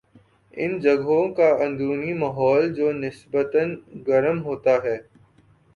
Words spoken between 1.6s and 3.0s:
اندرونی ماحول جو